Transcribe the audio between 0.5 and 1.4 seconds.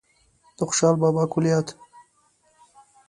د خوشال بابا